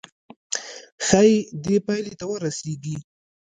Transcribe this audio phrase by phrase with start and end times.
[1.07, 2.95] ښايي دې پايلې ته ورسيږئ.